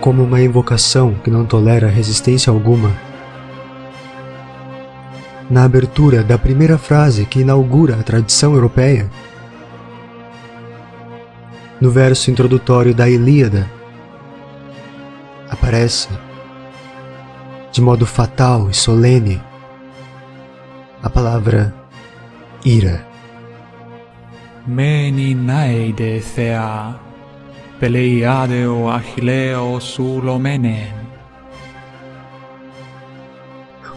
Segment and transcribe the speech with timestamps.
[0.00, 2.92] como uma invocação que não tolera resistência alguma.
[5.50, 9.10] Na abertura da primeira frase que inaugura a tradição europeia,
[11.80, 13.70] no verso introdutório da Ilíada,
[15.48, 16.08] aparece,
[17.72, 19.40] de modo fatal e solene,
[21.02, 21.74] a palavra
[22.64, 23.06] ira.
[24.66, 26.94] Meni naide thea,
[27.78, 30.88] peleiadeo achileo sulomenen.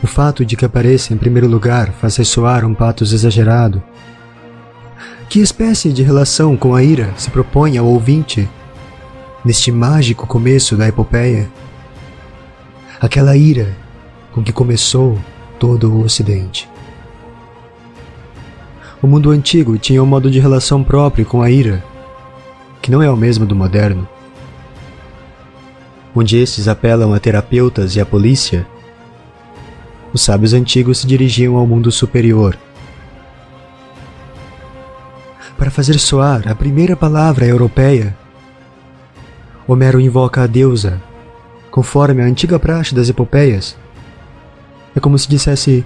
[0.04, 3.82] O fato de que apareça em primeiro lugar faz ressoar um patos exagerado.
[5.30, 8.48] Que espécie de relação com a ira se propõe ao ouvinte
[9.46, 11.50] neste mágico começo da epopeia?
[13.00, 13.76] Aquela ira
[14.32, 15.18] com que começou
[15.60, 16.70] todo o Ocidente.
[19.02, 21.84] O mundo antigo tinha um modo de relação próprio com a ira,
[22.82, 24.08] que não é o mesmo do moderno.
[26.16, 28.68] Onde estes apelam a terapeutas e a polícia,
[30.14, 32.58] os sábios antigos se dirigiam ao mundo superior.
[35.58, 38.18] Para fazer soar a primeira palavra europeia,
[39.68, 41.02] Homero invoca a deusa,
[41.70, 43.78] conforme a antiga praxe das epopeias.
[44.96, 45.86] É como se dissesse: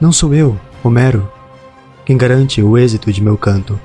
[0.00, 1.30] Não sou eu, Homero,
[2.06, 3.78] quem garante o êxito de meu canto.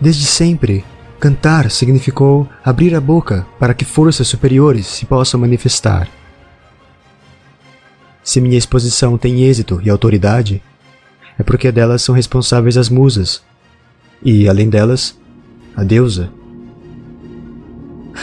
[0.00, 0.84] Desde sempre,
[1.18, 6.08] cantar significou abrir a boca para que forças superiores se possam manifestar.
[8.22, 10.62] Se minha exposição tem êxito e autoridade,
[11.38, 13.42] é porque delas são responsáveis as musas,
[14.22, 15.18] e, além delas,
[15.74, 16.30] a deusa.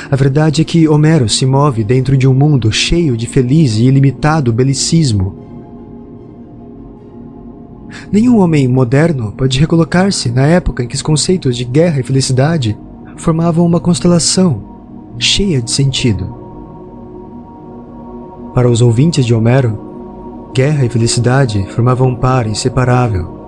[0.09, 3.85] A verdade é que Homero se move dentro de um mundo cheio de feliz e
[3.85, 5.42] ilimitado belicismo
[8.11, 12.77] Nenhum homem moderno pode recolocar-se na época em que os conceitos de guerra e felicidade
[13.17, 14.61] formavam uma constelação
[15.17, 16.35] cheia de sentido.
[18.53, 23.41] Para os ouvintes de Homero, guerra e felicidade formavam um par inseparável.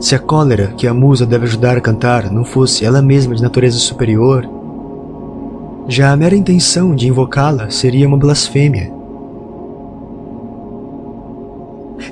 [0.00, 3.42] Se a cólera que a musa deve ajudar a cantar não fosse ela mesma de
[3.42, 4.48] natureza superior,
[5.88, 8.97] já a mera intenção de invocá-la seria uma blasfêmia.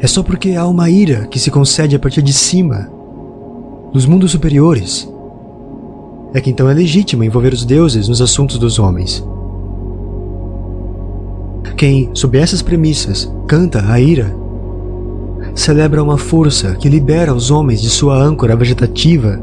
[0.07, 2.89] É só porque há uma ira que se concede a partir de cima,
[3.93, 5.13] dos mundos superiores.
[6.33, 9.27] É que então é legítimo envolver os deuses nos assuntos dos homens.
[11.77, 14.33] Quem, sob essas premissas, canta a ira,
[15.57, 19.41] celebra uma força que libera os homens de sua âncora vegetativa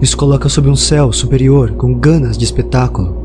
[0.00, 3.16] e os coloca sob um céu superior com ganas de espetáculo.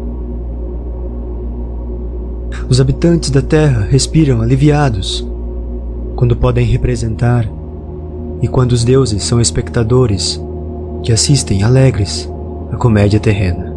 [2.70, 5.28] Os habitantes da Terra respiram aliviados
[6.16, 7.48] quando podem representar,
[8.42, 10.42] e quando os deuses são espectadores
[11.04, 12.30] que assistem alegres
[12.72, 13.74] à comédia terrena.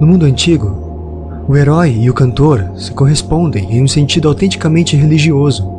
[0.00, 5.70] No mundo antigo, o herói e o cantor se correspondem em um sentido autenticamente religioso.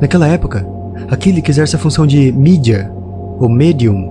[0.00, 0.66] Naquela época,
[1.10, 2.90] aquele que exerce a função de mídia
[3.38, 4.10] ou medium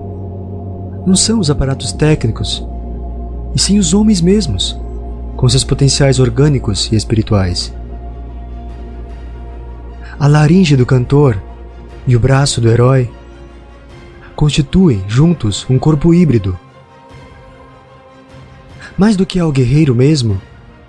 [1.04, 2.66] não são os aparatos técnicos,
[3.54, 4.78] e sim os homens mesmos,
[5.42, 7.74] com seus potenciais orgânicos e espirituais.
[10.16, 11.36] A laringe do cantor
[12.06, 13.10] e o braço do herói
[14.36, 16.56] constituem juntos um corpo híbrido.
[18.96, 20.40] Mais do que ao guerreiro mesmo,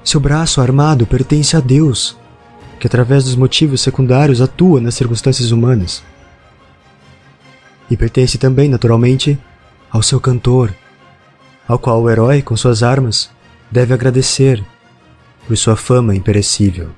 [0.04, 2.16] seu braço armado pertence a Deus,
[2.80, 6.04] que através dos motivos secundários atua nas circunstâncias humanas.
[7.90, 9.36] E pertence também, naturalmente,
[9.90, 10.72] ao seu cantor,
[11.68, 13.33] ao qual o herói, com suas armas,
[13.74, 14.64] deve agradecer
[15.48, 16.92] por sua fama imperecível.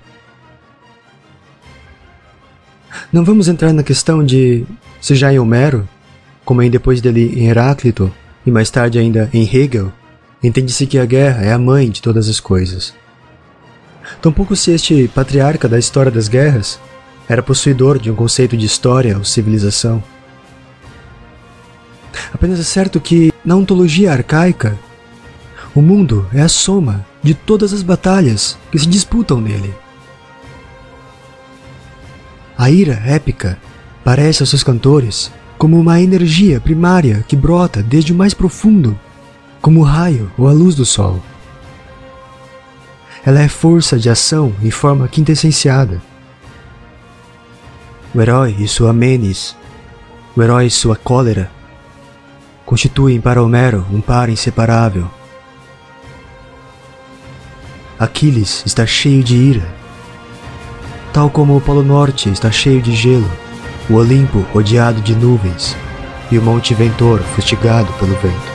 [3.14, 4.66] Não vamos entrar na questão de
[5.00, 5.88] se já em Homero,
[6.44, 8.14] como em depois dele em Heráclito
[8.46, 9.92] e mais tarde ainda em Hegel,
[10.44, 12.94] entende-se que a guerra é a mãe de todas as coisas.
[14.22, 16.78] Tampouco se este patriarca da história das guerras
[17.28, 20.04] era possuidor de um conceito de história ou civilização.
[22.34, 24.78] Apenas é certo que, na ontologia arcaica,
[25.76, 29.76] o mundo é a soma de todas as batalhas que se disputam nele.
[32.58, 33.60] A ira épica
[34.02, 38.98] parece aos seus cantores como uma energia primária que brota desde o mais profundo,
[39.62, 41.22] como o raio ou a luz do sol.
[43.26, 46.02] Ela é força de ação em forma quintessenciada.
[48.14, 49.58] O herói e sua menes,
[50.38, 51.52] o herói e sua cólera,
[52.66, 55.10] constituem para Homero um par inseparável.
[57.98, 59.76] Aquiles está cheio de ira.
[61.14, 63.30] Tal como o Polo Norte está cheio de gelo,
[63.90, 65.78] o Olimpo rodeado de nuvens,
[66.30, 68.55] e o Monte Ventor fustigado pelo vento.